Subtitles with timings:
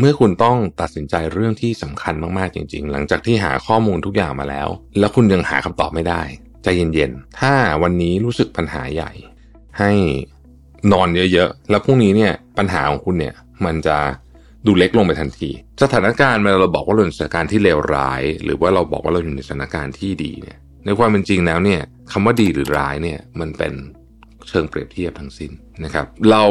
[0.00, 6.22] เมื่อคุณต้องตัดสินใจเรื่องที่สำคัญมากๆจริง ๆ หลังจากที่หาข้อมูลทุกอย่างมาแล้ว แล้วคุณยังหาคำตอบไม่ได้
[6.62, 9.12] ใจเย็นๆ ถ้าวันนี้รู้สึกปัญหาใหญ่
[9.78, 9.92] ให้
[10.92, 13.96] นอนเยอะๆ แล้วพรุ่งนี้เนี่ยปัญหาของคุณเนี่ยมันจะ
[14.66, 15.50] ดูเล็กลงไปทันที
[15.82, 21.80] สถานการณ์เวลาเราบอกว่าเราอยู่ในสถานการณ์ที่เลวร้าย หรือว่าเราบอกว่าเราอยู่ในสถานการณ์ที่ดีเนี่ยในความเป็นจริงแล้วเนี่ย
[22.12, 23.74] คำว่าดีหรือร้ายเนี่ยมันเป็น
[24.48, 25.52] เชิงเปรียบเทียบทั้งสิ้น
[25.84, 26.44] นะครับ เรา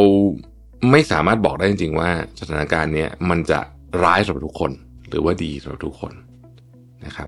[0.91, 2.09] ไม่สามารถบอกได้จริง ๆ ว่า
[2.39, 3.59] สถานการณ์เนี้ยมันจะ
[4.04, 4.71] ร้ายสำหรับทุกคน
[5.09, 6.13] หรือว่าดีสำหรับทุกคน
[7.05, 7.27] นะครับ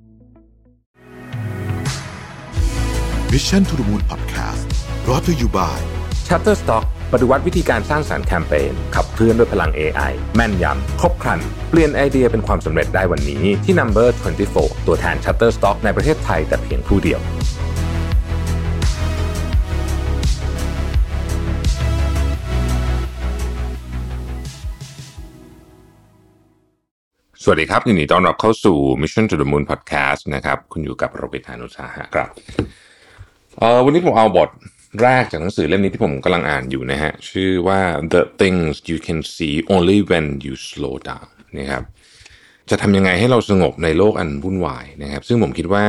[3.32, 4.64] Mission to the Moon Podcast
[5.06, 5.78] brought to you by
[6.28, 11.40] Shutterstock ปฏิวัติวิธีการสร้างสารรค์แคมเปญขับเคลื่อนด้วยพลัง AI แม่นยำ ครบครัน
[11.70, 14.08] เปลี่ยนไอเดียเป็นความสำเร็จได้วันนี้ที่ Number
[14.48, 17.20] 24 ตัวแทน Shutterstock ในประเทศไทยแต่เพียงผู้เดียว
[27.44, 32.30] สวัสดีครับยินดีต้อนรับเข้าสู่ Mission to the Moon Podcast นะครับคุณอยู่กับโรเบิร์ตานุสาหะครับ
[33.60, 34.50] เอ่อวันนี้ผมเอาบท
[35.02, 37.80] แรกจากหนังสือเล่มนี้ที่ผมกำลังอ่านอยู่นะฮะชื่อว่า
[38.14, 41.84] The Things You Can See Only When You Slow Down นะครับ
[42.70, 45.86] จะทำยังไงให้เราสงบในโลกอันวุ่นวายนะครับ ซึ่งผมคิดว่า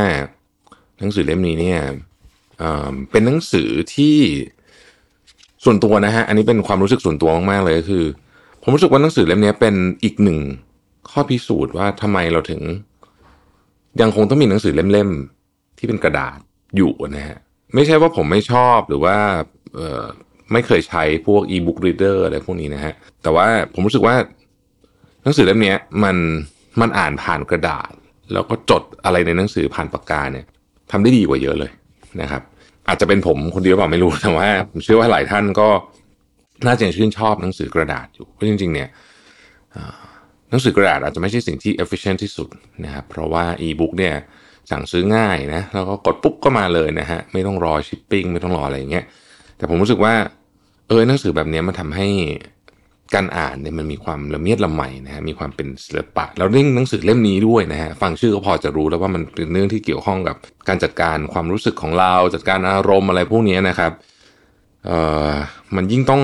[0.98, 1.80] หนังสือเล่มนี้เนี่ย
[2.58, 4.16] เเป็นหนังสือที่
[5.64, 8.04] ส่วนตัวนะฮะอันนี้เป็นความรู้สึกส่วนตัวมากๆเลยก็คือ
[8.62, 9.74] ผมรู้สึกว่าหนังสือเล่มนี้เป็น
[10.06, 10.40] อีกหนึ่ง
[11.10, 12.60] ข้อพิสูจน์ว่าทำไมเราถึง
[14.00, 16.38] ยังคงต้องมีหนังสือเล่มๆที่เป็นกระดาษ
[16.76, 17.38] อยู่นะฮะ
[17.74, 19.16] ไม่ใช่ว่าผมไม่ชอบหรือว่า
[19.74, 20.02] เออ
[20.52, 24.14] ไม่เคยใช้พวก e-book reader อะไรพวกนี้นะฮะแต่ว่าผมรู้สึกว่า
[25.22, 26.16] หนังสือเล่มนี้มัน
[26.80, 27.90] มันอ่านผ่านกระดาษ
[28.32, 30.46] แล้วก็จดอะไรในหนังสือผ่านปากกาเนี่ย
[30.90, 31.72] ทำได้ดีกว่าเยอะเลย
[32.20, 32.42] นะครับ
[32.88, 35.68] อาจจะเป็นผมคนเดียวเปล่าไม่รู้แต่ว่าผมเชื่อว่าหลายท่านก็
[36.66, 38.88] น่าจะชื่นชอบหนังสือกระดาษอยู่เพราะจริง ๆ เนี่ย
[40.50, 42.48] หนังสือกระดาษอาจจะไม่ใช่สิ่งที่ efficient ที่สุด
[42.84, 44.14] นะครับเพราะว่า e-book เนี่ย
[44.70, 49.04] สั่งซื้อง่ายนะแล้วก็กดปุ๊บก็มาเลยนะฮะไม่ต้องรอชิปปิ้งไม่ต้องรออะไรอย่างเงี้ย
[49.56, 50.14] แต่ผมรู้สึกว่า
[50.88, 52.08] เออหนังสือแบบนี้มันทำให้
[53.14, 60.36] การอ่านเนี่ยมันมีความละเมียดละไมนะฮะมีความเป็นศิลปะ แล้วเรื่องหนังสือเล่มนี้ด้วยนะฮะฟังชื่อก็พอจะรู้แล้วว่ามันเป็นเรื่องที่เกี่ยวข้องกับ
[60.68, 63.92] การจัดการความรู้สึกของเรา จัดการอารมณ์อะไรพวกนี้นะครับ
[64.86, 64.98] เอ่
[65.30, 65.32] อ
[65.76, 66.22] มันยิ่งต้อง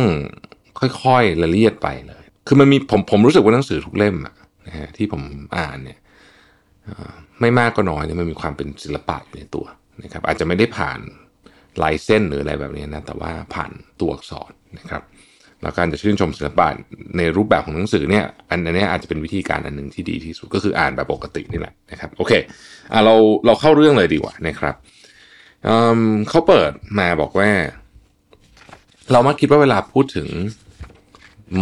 [0.79, 4.35] ค่อยๆละเอียดไปเลย คือมันมีผมผมรู้สึกว่าหนังสือทุกเล่มอะ
[4.67, 5.23] นะฮะที่ผม
[5.57, 5.99] อ่านเนี่ย
[7.41, 9.67] ไม่มากก็น้อยเนี่ยมันมีความเป็นศิลปะอยู่ในตัว
[10.03, 10.99] นะครับ อาจจะไม่ได้ผ่าน
[11.83, 15.03] ลายเส้นหรืออะไรแบบนี้นะแต่ว่าผ่านตัวอักษรนะครับ
[15.63, 16.67] แล้วการจะชื่นชมศิลปะ
[17.17, 22.33] ในรูปแบบของหนังสือเนี่ยอันนี้อาจจะเป็นวิธีการอันหนึ่งที่ดีที่สุดก็คืออ่านแบบปกตินี่แหละนะครับโอเค
[22.93, 23.15] อเรา
[23.47, 24.75] เราเข้าเรื่องเลยดีกว่านะครับ
[25.65, 27.51] เเขาเปิดมาบอกว่า
[29.13, 30.29] เรามักคิดว่าเวลาพูดถึง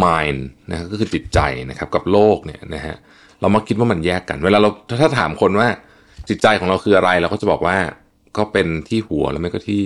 [0.03, 1.39] mind นะก็คือจิตใจ
[1.69, 2.95] นะครับกับโลกเนี่ยนะฮะ
[3.41, 4.69] เรามักคิดว่ามันแยกกัน เวลาเรา
[5.01, 5.67] ถ้าถามคนว่า
[6.29, 7.77] จิตใจของเราคืออะไรเราก็จะบอกว่า
[8.37, 9.81] ก็เป็นที่หัวแล้วไม่ก็ที่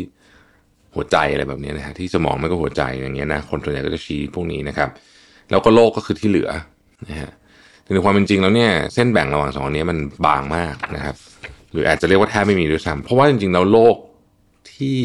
[0.95, 4.89] หัวใจอะไรแบบนี้นะฮะที่สมองไม่ก็หัวใจอย่างเงี้ยนะคนส่วนใหญ่ก็จะชี้พวกนี้นะครับ
[5.49, 6.49] แล้วก็โลกก็คือที่เหลือ
[7.09, 7.31] นะฮะ
[7.83, 11.15] แต่ในความเป็นจริงแล้วเนี่ยเส้นแบ่งระหว่างสองอันนี้มันบางมากนะครับ
[11.71, 13.95] หรืออาจจะเรียกว่าแทบไม่มีด้วยซ้ำเพราะว่าจริงๆแล้วโลก
[14.73, 14.99] ที่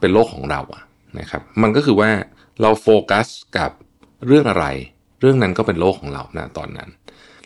[0.00, 0.82] เป็นโลกของเราอะ
[1.18, 2.10] นะครับ มันก็คือว่า
[2.62, 3.26] เราโฟกัส
[3.58, 3.70] กับ
[4.26, 4.66] เรื่องอะไร
[5.20, 6.88] เรื่องนั้นก็เป็นโลกของเรานะตอนนั้น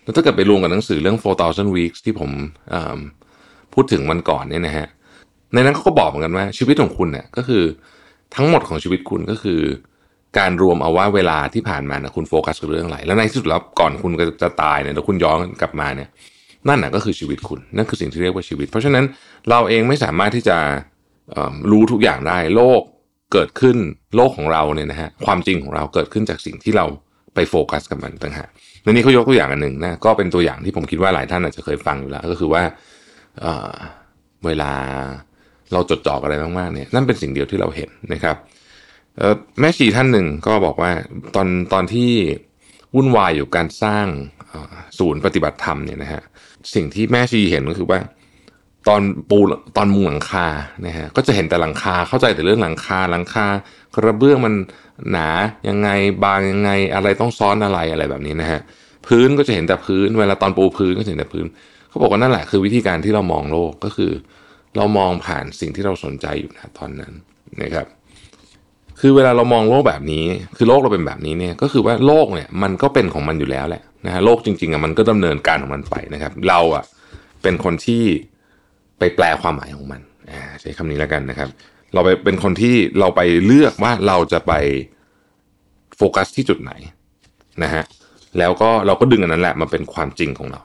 [0.03, 2.31] แล้วถ้าเกิดไปรวมกับหนังสือเรื่อง 4,000 weeks ที่ผม
[3.75, 4.88] พูดถึงวันก่อนเนี่ยนะฮะ
[5.55, 7.62] ในนั้นเขาก็บอกเหมือนกันว่าชีวิตของคุณเนี่ยก็คือ
[8.37, 9.60] ทั้งหมดของชีวิตคุณก็คือ
[10.38, 14.12] การรวมเอาว่าเวลาที่ผ่านมานะคุณโฟกัสกับเรื่องอะไร แล้วในที่สุดแล้วก่อนคุณ
[14.43, 16.09] จะตายเนี่ยแล้วคุณย้อนกลับมาเนี่ย
[16.69, 19.05] นั่นนะก็คือชีวิตคุณนั่นคือสิ่งที่เรียกว่าชีวิต เพราะฉะนั้น
[19.50, 20.56] เราเองไม่สามารถที่จะ
[21.71, 22.82] รู้ทุกอย่างได้โลก
[23.32, 23.76] เกิดขึ้น
[24.16, 26.87] โลกของเราเนี่ยนะฮะความจริงของเราเกิดขึ้นจากสิ่งที่เรา
[27.34, 28.48] ไปโฟกัสกับมันต่างหาก
[28.82, 32.62] ในนี้เขายกตัวอย่างอันหนึ่งนะก็เป็นตัวอย่างที่ผมคิดว่าหลายท่านอาจจะเคยฟังอยู่แล้ว ก็คือว่า
[33.41, 34.72] เเวลา
[35.72, 38.37] เราจดจ่ออะไรมากๆเนี่ยนั่นเป็นสิ่งเดียวที่เราเห็นนะครับ
[39.60, 40.91] แม่ชีท่านหนึ่งก็บอกว่า
[41.34, 42.10] ตอนตอนที่
[42.94, 44.06] วุ่นวายอยู่การสร้าง
[44.98, 46.22] ศูนย์ปฏิบัติธรรมเนี่ยนะฮะ
[46.75, 47.99] สิ่งที่แม่ชีเห็นก็คือว่า
[48.88, 49.38] ตอนปู
[49.77, 50.47] ตอนมุงหลังคา
[50.87, 53.47] นะฮะก็จะเห็นแต่หลังคาเข้าใจแต่เรื่องหลังคาหลังคา
[53.94, 54.55] กระเบื้องมัน
[55.11, 55.29] หนา
[55.69, 55.88] ยังไง
[56.25, 58.61] บางยังไงอะไรต้องซ้อนอะไรอะไรแบบนี้นะฮะ
[59.06, 61.47] พื้นก็จะเห็นแต่พื้น เวลาตอนปูพื้นก็เห็นแต่พื้น
[61.88, 64.12] เขาบอกว่านั่นแหละคือวิธีการที่เรามองโลกก็คือ
[64.77, 67.12] เรามองผ่านสิ่งที่เราสนใจอยู่นะตอนนั้น
[67.62, 67.87] นะครับ
[69.00, 70.25] คือเวลาเรามองโลกแบบนี้
[70.56, 76.85] คือโลกเราเป็นแบบนี้เนี่ย ก็คือว่าโลกเนี่ยมันก็เป็นของมันอยู่แล้วแหละนะฮะโลกจริงๆอะมันก็ดำเนินการของมันไปนะครับ เราอะ
[77.43, 78.05] เป็นคนที่
[78.98, 80.00] ไปแปลความหมายของมัน
[80.60, 81.48] ใช้คำนี้แล้วกันนะครับ
[81.94, 84.52] เราไปเป็นคนที่เราไปเลือกว่าเราจะไป
[85.96, 86.72] โฟกัสที่จุดไหน
[87.62, 87.84] นะฮะ
[88.38, 90.60] แล้วก็เราก็ดึงอันนั้นแหละมาเป็นความจริงของเรา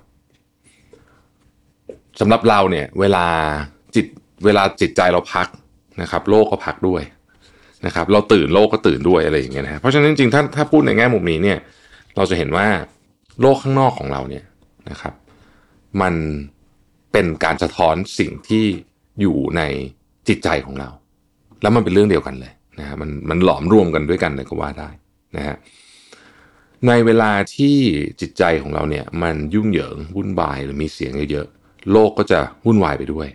[2.20, 3.26] สำหรับเราเนี่ย เวลา
[3.96, 4.06] จิต
[4.46, 5.48] เวลาจิตใจเราพัก
[6.02, 7.02] นะครับ โลกก็พักด้วย
[7.86, 11.58] นะครับ เราตื่นโลกก็ตื่นด้วยอะไรอย่างเงี้ยนะเพราะฉะนั้นจริงๆถ้าถ้าพูดในแง่มุมนี้เนี่ย
[12.16, 12.68] เราจะเห็นว่า
[13.42, 14.46] โลกข้างนอกของเราเนี่ย
[14.90, 15.14] นะครับ
[16.02, 16.14] มัน
[17.12, 18.66] เป็นการสะท้อนสิ่งที่
[19.22, 19.62] อยู่ใน
[20.28, 20.90] จิตใจของเรา
[21.62, 24.90] แล้วมันเป็นเรื่องเดียวกันเลยนะฮะมันมันหลอมรวมกันด้วยกันเลยก็ว่าได้
[25.36, 25.56] นะฮะ
[26.88, 27.76] ในเวลาที่
[28.22, 33.28] จิตใจของเราเนี่ยมันยุ่งเหยิงวุ่นวายหรือมีเสียงเยอะๆโลกก็จะวุ่นวายไปด้วย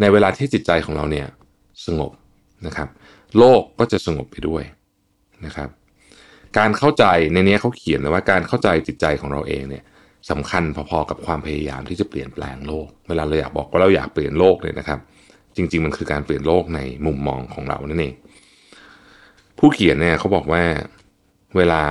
[0.00, 1.26] ในเวลาที่จิตใจของเราเนี่ย
[1.86, 2.12] สงบ
[2.66, 2.88] นะครับ
[3.38, 4.62] โลกก็จะสงบไปด้วย
[5.46, 5.68] นะครับ
[6.58, 9.84] การเข้าใจในนี้เขาเขียนนะว่าการเข้าใจจิตใจของเราเองเนี่ย
[10.30, 14.98] สำคัญพอๆกับความพยายามที่จะเปลี่ยนแปลงโลก เวลาเราอยากบอกว่าเราอยากเปลี่ยนโลกเลยนะครับ
[15.56, 18.14] จริง ๆ มันคือการเปลี่ยนโลกในมุมมองของเรานั่นเอง
[19.58, 20.62] ผู้เขียนเนี่ยเขาบอกว่า
[21.56, 21.82] เวลา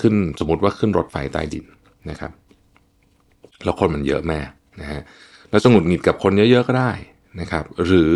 [0.00, 1.64] ขึ้นสมมติว่าขึ้นรถไฟใต้ดิน
[2.10, 2.32] นะครับ
[3.64, 4.40] แล้วคนมันเยอะแม่
[4.80, 5.00] นะฮะ
[5.50, 6.90] เราจะหงุดหงิดกับคนเยอะๆก็ได้
[7.40, 8.14] นะครับ หรือ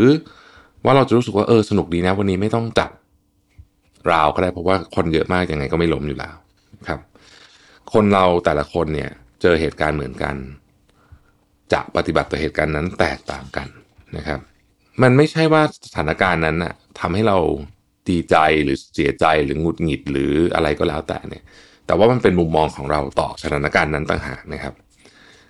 [0.85, 2.91] ว่าเราจะรู้สึกว่าเออสนุกดีนะ วันนี้ไม่ต้องจับ
[4.13, 6.35] ราวก็ได้เพราะว่าคนเยอะมากยังไงก็ไม่ล้มอยู่แล้ว
[6.89, 7.01] ครับ
[7.93, 9.11] คนเราแต่ละคนเนี่ย
[9.43, 10.37] เจอเหตุการณ์เหมือนกัน
[11.73, 13.69] จะปฏิบัติต่อเหตุการณ์นั้นแตกต่างกัน
[14.17, 14.41] นะครับ
[15.03, 17.39] มันไม่ใช่ว่าสถานการณ์นั้นน่ะทำให้เรา
[18.11, 21.45] ดีใจหรือเสียใจหรือหงุดหงิดหรืออะไรก็แล้วแต่เนี่ย
[21.87, 24.75] แต่ว่ามันเป็นมุมมองของเราต่อสถานการณ์นั้นต่างหากนะครับ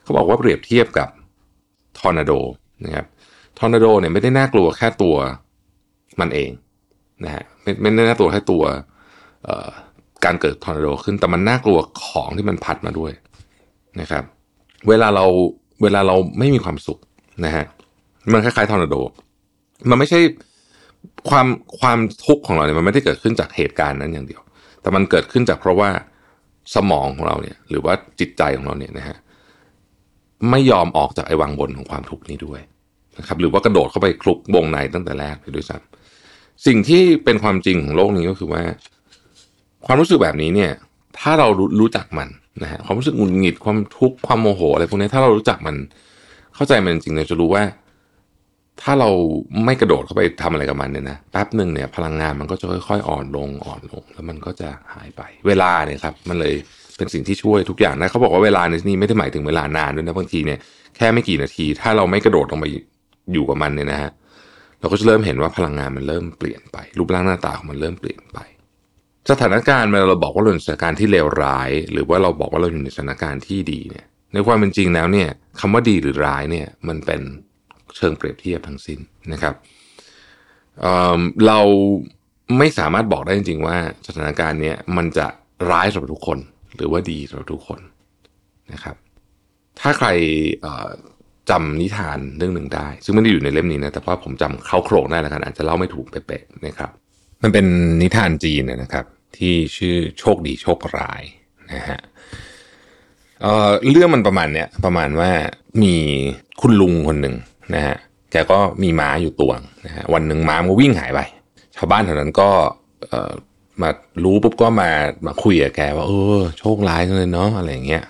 [0.03, 1.09] เขาบอกว่าเปรียบเทียบกับ
[1.99, 2.33] ทอร์นาโด
[2.85, 3.07] นะครับ
[3.59, 5.17] ทอร์นาโดเนี่ยไม่ได้น่ากลัวแค่ตัว
[6.21, 6.51] มันเอง
[7.25, 8.63] นะฮะไม่ไม่ได้น่ากลัวแค่ตัว
[10.25, 13.13] การเกิดทอร์นาโดขึ้น แต่มันน่ากลัวของที่มันพัดมาด้วย
[14.01, 14.25] นะครับ
[14.89, 15.25] เวลาเรา
[15.83, 16.99] เวลาเราไม่มีความสุข
[17.45, 17.65] นะฮะ
[18.33, 18.97] มันคล้ายๆทอร์นาโด
[19.91, 20.21] มันไม่ใช่
[21.31, 21.47] ความ
[21.81, 24.43] ความทุกข์ของเราเนี่ยมันไม่ได้เกิดขึ้นจากเหตุการณ์นั้นอย่างเดียว
[24.83, 25.91] แต่มันเกิดขึ้นจากเพราะว่า
[26.75, 29.17] สมองของเราเนี่ย หรือว่าจิตใจของเราเนี่ยนะฮะ
[30.51, 32.61] ไม่ยอมออกจากไอ้วังบนของความทุกข์นี้ด้วย
[33.19, 38.63] นะครับ หรือว่ากระโดดเข้าไปคลุกวงในตั้งแต่แรกไปด้วยซ้ำสิ่งที่เป็นความจริงของโลกนี้ก็คือว่า
[39.87, 40.71] ความรู้สึกแบบนี้เนี่ย
[41.19, 41.49] ถ้าเรา
[41.81, 42.29] รู้จักมัน
[42.63, 45.77] นะฮะความรู้สึกหงุดหงิดความทุกข์ความโมโหอะไรพวกนี้ถ้าเรารู้จักมัน
[46.55, 47.63] เข้าใจมันจริงเราจะรู้ว่า
[48.83, 49.11] ถ้าเรา
[49.65, 56.55] ไม่กระโดดเข้าไปทำอะไรกับมันเนี่ยนะแป๊บหนึ่งเนี่ย พลังงานมันก็จะค่อยๆ อ่อนลงอ่อนลง แล้วมันก็จะหายไป เวลาเนี่ยครับ มันเลย
[56.97, 60.59] เป็นสิ่งที่ช่วยทุกอย่างนะเขาบอกว่าเวลาในที่นี้ไม่ได้หมายถึงเวลานานด้วยนะบางทีเนี่ย
[60.97, 62.67] แค่ไม่กี่นาที ถ้าเราไม่กระโดดลงไป
[63.33, 64.11] อยู่กับมันเนี่ยนะฮะ
[64.81, 68.39] เราก็จะเริ่มเห็นว่าพลังงานมันเริ่มเปลี่ยนไป รูปร่างหน้าตาของมันเริ่มเปลี่ยนไป
[69.31, 75.29] สถานการณ์เวลาเราบอกว่าเราอยู่ในสถานการณ์ที่เลวร้าย หรือว่าเราบอกว่าเราอยู่ในสถานการณ์ที่ดีเนี่ย ในความเป็นจริงแล้วเนี่ย
[75.61, 77.21] คำว่าดีหรือร้ายเนี่ยมันเป็น
[77.97, 78.99] เชิงเปรียบเทียบทั้งสิ้น
[79.33, 79.55] นะครับ
[80.81, 81.61] เเรา
[82.59, 83.77] ไม่สามารถบอกได้จริง ๆ ว่า
[84.07, 85.27] สถานการณ์เนี้ยมันจะ
[85.71, 86.39] ร้ายสำหรับทุกคน
[86.77, 87.81] หรือว่าดีสำหรับทุกคน
[88.73, 88.97] นะครับ
[89.81, 90.09] ถ้าใคร
[91.51, 96.91] จำนิทานเรื่องหนึ่งได้ ซึ่งไม่ได้อยู่ในเล่มนี้นะแต่ว่าผมจำเข้าโครงได้แล้วกันอาจจะเล่าไม่ถูกเป๊ะๆนะครับ
[97.43, 97.67] มันเป็น
[98.03, 99.05] นิทานจีนนะครับ
[99.37, 101.23] ที่ชื่อโชคดีโชคร้าย
[101.73, 102.01] นะฮะ
[103.43, 105.31] เอ่อเรื่องมันประมาณเนี้ยประมาณว่า
[105.83, 105.95] มี
[106.61, 107.35] คุณลุงคนหนึ่ง
[107.75, 107.97] นะฮะ
[108.31, 109.53] แกก็มีม้าอยู่ตัว
[109.87, 111.21] นะฮะวันหนึ่งม้ามันวิ่งหายไป
[111.77, 112.49] ชาวบ้านแถวนั้นก็
[113.09, 113.33] เอ่อ
[113.83, 113.91] มา
[114.25, 114.91] รู้ปุ๊บก็มา
[115.27, 118.03] มาคุยกับแกว่าเออโชคร้ายเลยเนาะอะไรอย่างเงี้ย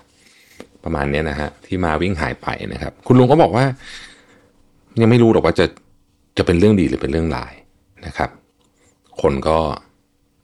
[0.85, 3.65] ประมาณเนี้ยนะฮะที่มาวิ่งหายไปนะครับ คุณลุงก็บอกว่า
[5.01, 5.67] ยังไม่รู้หรอกว่าจะ
[6.39, 7.55] จะเป็นเรื่องดีหรือเป็นเรื่องร้าย
[8.07, 8.31] นะครับ
[9.23, 9.59] คนก็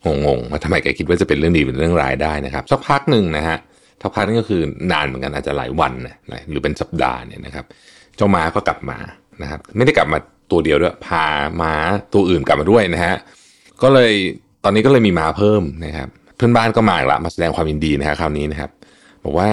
[0.05, 3.59] งงๆว่าทำไมแกคิดว่าจะเป็นเรื่องดีเป็นเรื่องร้ายได้นะครับสักพักหนึ่งนะฮะ
[4.03, 4.61] สักพักนึงก็คือ
[4.93, 6.15] นานเหมือนกันอาจจะหลายวันนะ
[6.51, 7.65] หรือเป็นสัปดาห์เนี่ยนะครับ
[8.17, 8.99] เจ้าม้าก็กลับมา
[9.43, 10.19] นะครับ ไม่ได้กลับมา
[10.51, 11.25] ตัวเดียวด้วยพา
[11.63, 11.73] ม้า
[12.15, 13.15] ตัวอื่นกลับมาด้วยนะฮะ
[13.83, 14.13] ก็เลย
[14.65, 18.71] ตอนนี้ก็เลยมีม้าเพิ่มนะครับ เพื่อนบ้านก็มาละมาแสดงความยินดีนะครับคราวนี้นะครับ
[19.25, 19.49] บอกว่า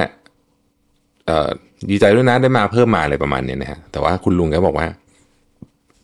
[1.90, 4.88] ดีใจด้วยนะได้มาเพิ่มมาอะไรประมาณเนี้ยนะฮะแต่ว่าคุณลุงแกบอกว่า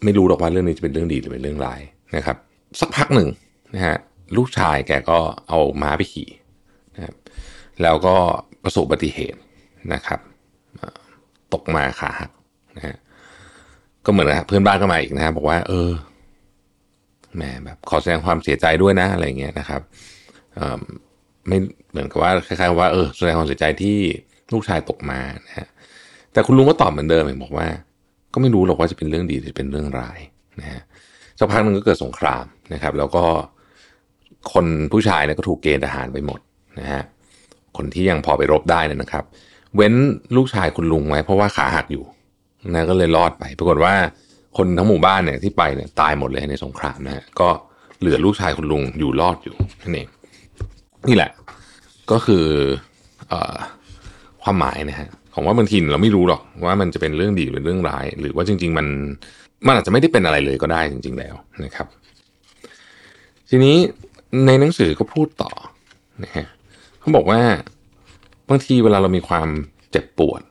[0.04, 1.82] ไม่รู้หรอกว่าเรื่องนี้จะเป็นเรื่องดีหรือเป็นเรื่องร้าย
[2.16, 2.38] นะครับ
[2.80, 3.30] สักพักหนึ่ง
[3.76, 3.98] นะฮะ
[4.38, 6.30] ลูกชายแกก็เอาม้าไปขี่
[6.96, 7.16] นะ
[7.82, 8.16] แล้วก็
[8.64, 9.40] ประสบอุบัติเหตุ
[9.94, 10.20] นะครับ
[11.54, 12.32] ตกมาขาหัก
[12.78, 12.96] นะฮะ
[14.06, 15.90] ก็เหมือนนะเพื่อนบ้านก็มาอีกนะฮะบอกว่า เออ
[17.36, 19.82] แหมแบบขอแสดงความเสียใจด้วยนะอะไรเงี้ยนะครับ
[21.48, 21.58] ไม่
[21.92, 23.98] เหมือนกับว่าคล้ายๆว่าเออแสดงความเสียใจที่
[24.54, 25.68] ลูกชายตกมานะฮะ
[26.34, 27.68] แต่คุณลุงก็ตอบเหมือนเดิมเองบอกว่า
[28.34, 30.20] ก็ไม่รู้หรอกว่าจะเป็นเรื่องดีหรือเป็นเรื่องร้าย
[30.60, 30.82] นะฮะ
[31.42, 32.44] สักพักหนึ่งก็เกิดสงคราม
[32.74, 33.24] นะครับ แล้วก็
[34.54, 36.40] คนผู้ชายเนี่ยก็ถูกเกณฑ์ทหารไปหมด
[36.80, 37.04] นะฮะ
[37.78, 39.24] คนที่ยังพอไปรบได้เนี่ยนะครับ
[39.76, 39.94] เว้น
[40.36, 42.04] ลูกชายคุณลุงไว้เพราะว่าขาหักอยู่
[42.74, 43.94] นะก็เลยรอดไป ปรากฏว่า
[44.58, 47.50] คนทั้งหมู่บ้านเนี่ยที่ไปเนี่ยตายหมดเลยในสงครามนะฮะก็
[48.00, 50.08] เหลือลูกชายคุณลุงอยู่รอดอยู่นั่นเอง
[51.08, 51.32] นี่แหละ
[52.12, 52.46] ก็คือ
[53.32, 53.34] อ
[54.44, 58.88] ความหมายนะฮะ ของว่าบางทีเราไม่รู้หรอกว่ามันจะเป็นเรื่องดีหรือเรื่องร้าย หรือว่าจริง ๆ มัน
[59.68, 61.88] มันอาจจะไม่ได้เป็นอะไรเลยก็ได้จริง ๆ แล้วนะครับ
[63.50, 63.78] ทีนี้
[64.48, 65.52] ในหนังสือก็พูดต่อ
[66.24, 66.46] นะฮะ
[67.00, 67.42] เขาบอกว่า
[68.50, 69.48] บางทีเวลาเรามีความ
[69.92, 70.42] เจ็บปวด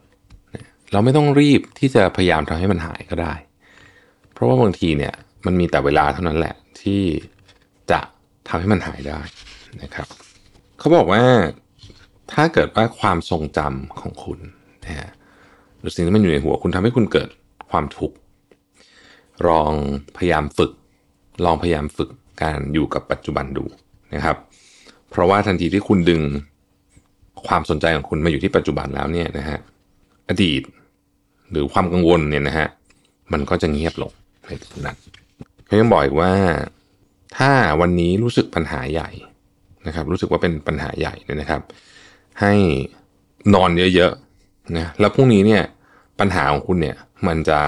[0.92, 3.34] เราไม่ต้องรีบที่จะพยายามทำให้มันหายก็ได้
[4.32, 5.14] เพราะว่าบางทีเนี่ย
[5.46, 7.02] มันมีแต่เวลาเท่านั้นแหละที่
[7.90, 8.00] จะ
[8.48, 9.20] ทำให้มันหายได้
[9.82, 10.06] นะครับ
[10.78, 11.22] เขาบอกว่า
[12.32, 14.38] ถ้าเกิดว่าความทรงจำของคุณ
[14.84, 15.10] นะฮะ
[15.78, 17.28] หรือสิ่งที่มันอยู่ในหัวคุณทำให้คุณเกิด
[17.70, 18.16] ความทุกข์
[19.48, 19.72] ลอง
[20.16, 20.72] พยายามฝึก
[21.44, 22.10] ลองพยายามฝึก
[22.42, 23.64] การอยู่กับปัจจุบันดู
[24.14, 24.36] นะครับ
[25.10, 26.22] เพราะว่าทันทีที่คุณดึง
[27.46, 29.58] ความสนใจของคุณมาอยู่ที่ปัจจุบันแล้วเนี่ยนะฮะ
[30.28, 30.62] อดีต
[31.50, 32.68] หรือความกังวลเนี่ยนะฮะ
[33.32, 34.12] มันก็จะเงียบลง
[34.46, 34.96] ในตรงนั้น
[35.66, 36.32] เขายังบอกอีกว่า
[37.36, 39.10] ถ้าวันนี้รู้สึกปัญหาใหญ่
[39.86, 41.62] นะครับ รู้สึกว่าเป็นปัญหาใหญ่เนี่ยนะครับ
[42.40, 42.52] ให้
[43.54, 44.29] นอนเยอะๆ
[44.78, 45.62] นะแล้วพรุ่งนี้เนี่ย
[46.20, 46.96] ปัญหาของคุณเนี่ย
[47.26, 47.58] มันจะ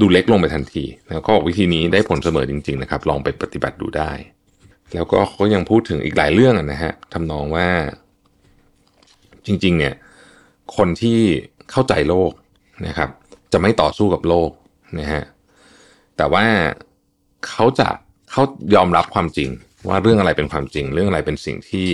[0.00, 4.12] ดูเล็กลงไปทันทีแล้วก็วิธีนี้ได้ผลเสมอจริง ๆ นะครับ ลองไปปฏิบัติดูได้
[4.94, 7.68] แล้วก็เขายังพูดถึงอีกหลายเรื่องนะฮะทำนองว่า
[9.46, 9.94] จริง ๆ เนี่ย
[10.76, 11.20] คนที่
[11.70, 12.32] เข้าใจโลก
[12.86, 13.10] นะครับ
[13.52, 14.50] จะไม่ต่อสู้กับโลก
[15.00, 15.22] นะฮะ
[16.16, 16.44] แต่ว่า
[17.48, 17.88] เขาจะ
[18.30, 18.42] เขา
[18.74, 19.50] ยอมรับความจริง
[19.88, 21.88] ว่าเรื่องอะไรเป็นความจริง เรื่องอะไรเป็นสิ่งที่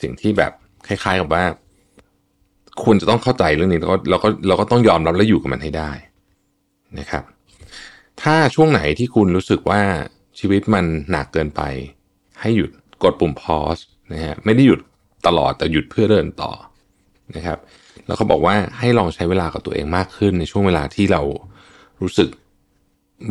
[0.00, 0.52] สิ่งที่แบบ
[0.86, 1.44] คล้าย ๆ กับว่า
[2.84, 5.90] คุณจะต้องเข้าใจเรื่องนี้แล้วก็เราก็เราก็ต้องยอมรับและอยู่กับมันให้ได้
[6.98, 7.24] นะครับ
[8.22, 9.80] ถ้าช่วงไหนที่คุณรู้สึกว่า
[10.38, 11.62] ชีวิตมันหนักเกินไป
[12.40, 12.70] ให้หยุด
[13.02, 14.80] กดปุ่ม pause นะฮะไม่ได้หยุด
[15.26, 16.52] ตลอดแต่หยุดเพื่อเดินต่อ
[17.36, 17.58] นะครับ
[18.06, 21.22] แล้วเขาบอกว่าให้ลองใช้เวลากับตัวเองมากขึ้นในช่วงเวลาที่เรา
[22.02, 22.30] รู้สึก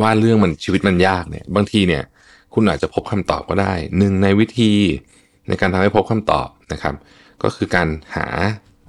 [0.02, 2.04] ว่าเรื่องมันชีวิตมันยากเนี่ย บางทีเนี่ย
[2.54, 4.72] คุณอาจจะพบคำตอบก็ได้หนึ่งในวิธี
[5.48, 6.96] ในการทำให้พบคำตอบนะครับ
[7.44, 8.28] ก็คือการหา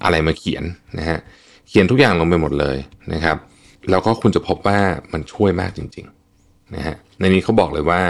[0.05, 0.65] อะไรมาเขียน
[0.99, 1.19] นะฮะ
[1.69, 2.79] เขียนทุกอย่างลงไปหมดเลย
[3.13, 3.37] นะครับ
[3.91, 4.81] แล้วก็คุณจะพบว่า
[5.13, 8.03] มันช่วยมากจริงๆนะฮะในนี้เขาบอกเลยว่า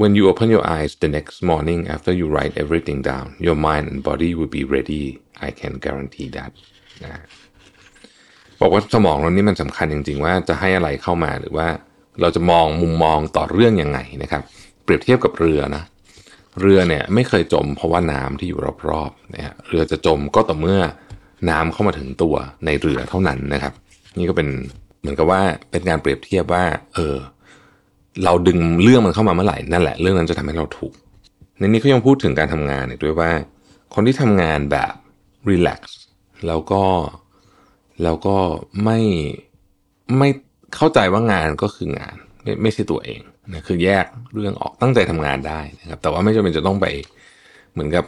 [0.00, 3.84] when you open your eyes the next morning after you write everything down your mind
[3.90, 5.04] and body will be ready
[5.46, 6.50] I can guarantee that
[7.04, 7.22] นะ
[8.60, 11.68] บอกว่าสมองเรานี่มันสำคัญจริง ๆ ว่าจะให้อะไรเข้ามาหรือว่า
[12.20, 14.42] เราจะมองมุมมองต่อเรื่องยังไงนะครับ
[14.84, 15.82] เปรียบเทียบกับเรือนะ
[16.60, 20.80] เรือเนี่ยไม่เคยจมเพราะว่าน้ำที่อยู่รอบๆนะฮะเรือจะจมก็ต่อเมื่อ
[21.50, 22.34] น้ำเข้ามาถึงตัว
[22.64, 23.72] ในเรือเท่านั้นนะครับ
[24.18, 24.48] นี่ก็เป็น
[25.00, 27.16] เหมือนกับว่าเป็นการเปรียบเทียบว่า เออ
[28.24, 30.92] เราดึงเรื่องมันเข้ามาเมื่อไหร่นั่นแหละ เรื่องนั้นจะทำให้เราถูก
[31.58, 33.30] ในนี้เขายังพูดถึงการทำงานอีกด้วยว่า
[33.94, 34.92] คนที่ทำงานแบบ
[35.50, 35.98] รีแลกซ์
[36.46, 36.84] แล้วก็
[38.02, 38.36] แล้วก็
[38.84, 38.98] ไม่
[40.18, 40.28] ไม่
[40.76, 43.20] เข้าใจว่างานก็คืองาน ไม่ไม่ใช่ตัวเอง
[43.52, 46.86] นะคือแยกเรื่องออกตั้งใจทำงานได้นะครับ แต่ว่าไม่จำเป็นจะต้องไป
[47.72, 48.04] เหมือนกับ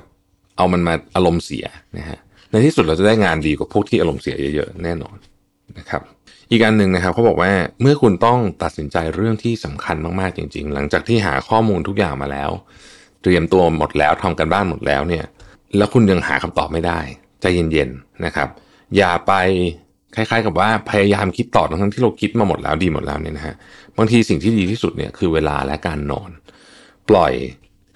[0.57, 1.67] เอามันมาอารมณ์เสีย
[1.99, 2.19] นะฮะ
[2.51, 5.17] ในที่สุดเราจะได้งานดีกว่าพวกที่อารมณ์เสียเยอะๆแน่นอน
[5.79, 6.03] นะครับ
[6.51, 12.51] อีกอันหนึ่งนะครับเขาบอกว่าเมื่อคุณต้องตัดสินใจเรื่องที่สำคัญมากๆจริง ๆ หลังจากที่หาข้อมูลทุกอย่างมาแล้ว
[13.23, 15.25] เตรียมตัวหมดแล้วทำกันบ้านหมดแล้วเนี่ย
[15.77, 17.01] แล้วคุณยังหาคำตอบไม่ได้
[17.41, 18.49] ใจเย็นๆนะครับ
[18.97, 19.33] อย่าไป
[20.17, 23.55] คล้ายๆกับว่าพยายามคิดต่อทั้งที่เราคิดมาหมดแล้วดีหมดแล้วเนี่ยนะฮะ
[23.99, 26.31] บางทีสิ่งที่ดีที่สุดเนี่ยคือเวลาและการนอน
[27.11, 27.33] ปล่อย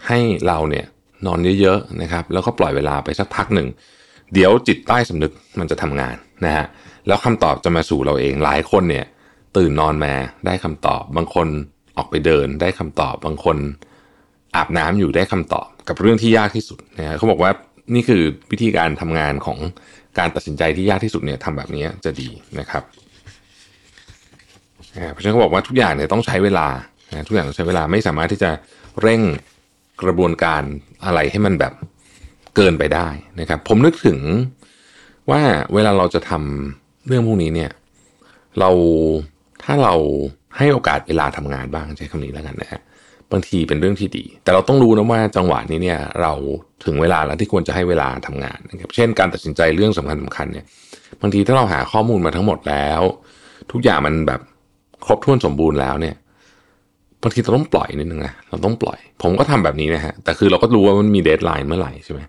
[0.07, 0.87] ให้เราเนี่ย
[1.27, 3.69] นอนเยอะๆนะครับ แล้วก็ปล่อยเวลาไปสักพักหนึ่ง
[4.35, 6.67] เดี๋ยวจิตใต้สำนึกมันจะทำงานนะฮะ
[7.07, 9.07] แล้วคำตอบจะมาสู่เราเองหลายคนเนี่ย
[9.57, 10.15] ตื่นนอนมา
[10.47, 11.49] ได้คำตอบ บางคน
[11.97, 13.57] ออกไปเดินได้คำตอบบางคน
[14.57, 17.51] อาบน้ำอยู่ได้คำตอบ กับเรื่องที่ยากที่สุดนะฮะเขาบอกว่า
[17.95, 19.59] นี่คือวิธีการทำงานของ
[20.19, 22.29] การตัดสินใจที่ยากที่สุดเนี่ยทำแบบนี้จะดี
[22.59, 22.85] นะครับ
[25.13, 26.67] เพราะฉะนั้นเขาบอกว่าทุกอย่างเนี่ยต้องใช้เวลา
[27.29, 28.51] ทุกอย่างต้องใช้เวลาไม่สามารถที่จะ
[29.03, 29.23] เร่ง
[30.03, 30.63] กระบวนการ
[31.05, 31.73] อะไรให้มันแบบ
[32.57, 33.09] เกินไปได้
[33.41, 34.19] นะครับ ผมนึกถึง
[35.31, 35.41] ว่า
[35.75, 37.71] เวลาเราจะทำเรื่องพวกนี้เนี่ย
[38.59, 38.71] เรา
[39.65, 39.95] ถ้าเรา
[40.57, 42.81] ให้โอกาสเวลาทำงานบ้างใช้คำนี้แล้วกันนะฮะ
[43.33, 46.33] บางทีเป็นเรื่องที่ดี แต่เราต้องรู้นะว่าจังหวะนี้เนี่ยเรา
[46.85, 50.65] ถึงเวลาแล้วที่ควรจะให้เวลาทำงานนะครับเช่นการตัดสินใจเรื่องสำคัญสาคัญเนี่ย
[51.21, 53.03] บางทีถ้าเราหาข้อมูลมาทั้งหมดแล้ว
[53.73, 54.41] ทุกอย่างมันแบบ
[55.07, 56.15] ครบถ้วนสมบูรณ์แล้วเนี่ย
[57.23, 62.21] บางทีเราต้องปล่อยนิดนึงนะเราต้องปล่อย ผมก็ทำแบบนี้นะฮะแต่คือเราก็รู้ว่ามันมีเดทไลน์เมื่อไหร่ใช่ไหม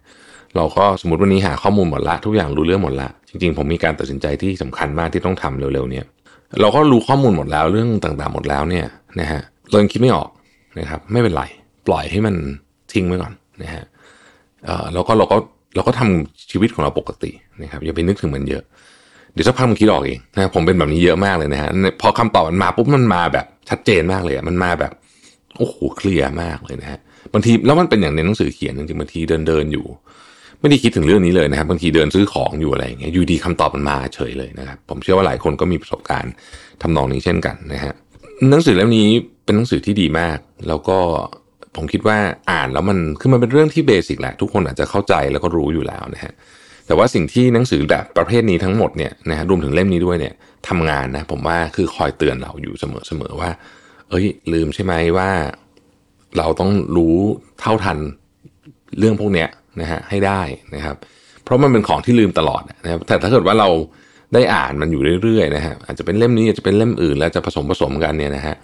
[0.55, 6.05] เราก็สมมติวันนี้หาข้อมูลหมดละทุกอย่างรู้เรื่องหมดละจริงๆ ผมมีการตัดสินใจที่สำคัญมากที่ต้องทำเร็วๆเนี่ย
[6.61, 8.85] เราก็รู้ข้อมูลหมดแล้วเรื่องต่างๆหมดแล้วเนี่ย
[9.19, 10.29] นะฮะเรายังคิดไม่ออก
[10.79, 11.43] นะครับ ไม่เป็นไร
[11.87, 12.35] ปล่อยให้มัน
[12.93, 13.83] ทิ้งไว้ก่อนนะฮะ
[14.93, 15.37] แล้วก็เราก็
[15.75, 17.31] เราก็ทำชีวิตของเราปกติ
[17.63, 18.63] นะครับอย่าไปนึกถึงมันเยอะ
[19.33, 21.69] เดี๋ยวสักพักมันคิดออกเองนะผมเป็นแบบนี้เยอะมากเลยนะฮะ
[22.01, 24.91] พอคำตอบมันมาปุ๊บมันมาแบบชัดเจนมากเลยมันมาแบบ
[25.57, 26.99] โอ้โหเคลียร์มากเลยนะฮะ
[27.33, 29.85] บางทีแล้วมันเป็นอย่างในหนังสือเขียนจริงๆบางทีเดินเดินอยู่
[30.59, 36.33] ไม่ได้คิดถึงเรื่องนี้เลยนะครับบางทีเดินซื้อของอยู่อะไรอย่างเงี้ยอยู่ดีคำตอบมันมาเฉยเลยนะครับผมเชื่อว่าหลายคนก็มีประสบการณ์
[36.81, 37.93] ทำนองนี้เช่นกันนะฮะ
[38.49, 39.07] หนังสือเล่มนี้
[39.51, 40.99] เป็นหนังสือที่ดีมาก แล้วก็
[41.75, 42.17] ผมคิดว่า
[42.51, 46.33] อ่านแล้วมันคือมันเป็นเรื่องที่เบสิกแหละทุกคนอาจจะเข้าใจแล้วก็รู้อยู่แล้วนะฮะ
[46.87, 50.33] แต่ว่าสิ่งที่หนังสือแบบประเภทนี้ทั้งหมดเนี่ยนะฮะรวมถึงเล่มนี้ด้วยเนี่ย
[50.67, 53.49] ทำงานนะผมว่าคือคอยเตือนเราอยู่เสมอๆว่า
[54.09, 55.29] เอ้ย ลืมใช่ไหมว่า
[56.37, 57.15] เราต้องรู้
[57.59, 57.97] เท่าทัน
[58.99, 59.49] เรื่องพวกเนี้ย
[59.81, 60.41] นะฮะให้ได้
[60.75, 60.95] นะครับ
[61.43, 63.69] เพราะมันเป็นของที่ลืมตลอดนะครับแต่ถ้าเกิดว่าเรา
[64.33, 68.55] ได้อ่านมันอยู่เรื่อยๆนะฮะอาจจะเป็นเล่มนี้อาจจะเป็นเล่มอื่น แล้วจะผสมผสมกันเนี่ยนะฮะ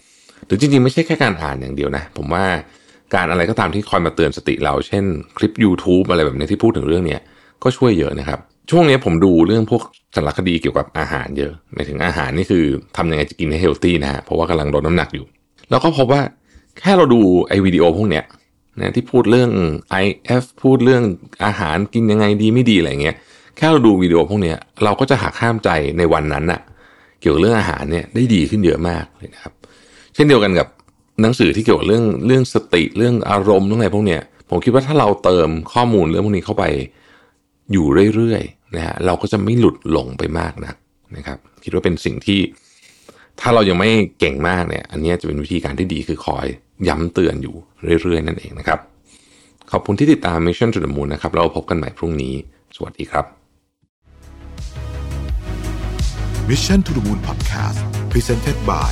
[0.45, 2.45] หรือจริงๆ ไม่ใช่แค่การอ่านอย่างเดียวนะ ผมว่า
[3.15, 5.03] การอะไรก็ตามที่คอยมาเตือนสติเรา เช่น
[5.37, 7.17] คลิป YouTube อะไรแบบนี้ที่พูดถึงเรื่องนี้
[7.63, 8.39] ก็ช่วยเยอะนะครับ
[8.71, 9.81] ช่วงนี้ผมดูเรื่องพวก
[10.15, 12.63] สารคดีเกี่ยวกับอาหารเยอะหมายถึงอาหารนี่คือ
[12.97, 15.25] ทำยังไงจะกินให้เฮลตี้นะฮะเพราะว่ากำลังลดน้ำหนักอยู่
[15.69, 16.21] แล้วก็พบว่า
[16.79, 18.23] แค่เราดูไอ้วิดีโอพวกเนี้ย
[18.79, 19.51] นะที่พูดเรื่อง
[20.03, 21.03] IF พูดเรื่อง
[21.45, 23.15] อาหารกินยังไงดีไม่ดีอะไรเงี้ย
[23.57, 26.61] แค่เราดูวิดีโอพวกเนี้ยเราก็จะหักห้ามใจในวันนั้นน่ะ
[27.21, 29.53] เกี่ยวกับเรื่องอาหารเนี่ยได้ดีขึ้นเยอะมากเลยนะครับ
[30.17, 30.67] เช่นเดียวกันกับ
[31.21, 36.63] หนังสือที่เกี่ยวกับเรื่องเรื่องสติเรื่องอารมณ์เรื่องอะไรพวกเนี้ยผมคิดว่าถ้าเราเติมข้อมูลเรื่องพวกนี้เข้าไป
[37.71, 40.75] อยู่เรื่อยๆนะฮะเราก็จะไม่หลุดหลงไปมากนัก
[41.15, 42.39] นะครับ คิดว่าเป็นสิ่งที่
[43.39, 46.45] ถ้าเรายังไม่เก่งมากเนี่ย อันนี้จะเป็นวิธีการที่ดีคือคอย
[46.87, 47.55] ย้ำเตือนอยู่
[48.01, 48.79] เรื่อยๆ นั่นเองนะครับ
[49.71, 52.33] ขอบคุณที่ติดตาม Mission to the Moon นะครับ เราพบกันใหม่พรุ่งนี้
[52.75, 53.25] สวัสดีครับ
[56.49, 57.79] Mission to the Moon Podcast
[58.11, 58.91] Presented by